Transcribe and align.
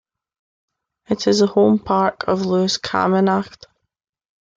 It 1.11 1.27
is 1.27 1.41
the 1.41 1.45
home 1.45 1.77
park 1.77 2.23
of 2.27 2.43
Lewis 2.43 2.79
Camanachd. 2.79 3.65